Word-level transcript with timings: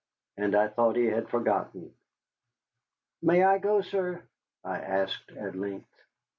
And 0.35 0.55
I 0.55 0.67
thought 0.67 0.95
he 0.95 1.05
had 1.05 1.29
forgotten. 1.29 1.93
"May 3.21 3.43
I 3.43 3.59
go, 3.59 3.81
sir?" 3.81 4.23
I 4.63 4.77
asked 4.79 5.29
at 5.33 5.53
length. 5.55 5.93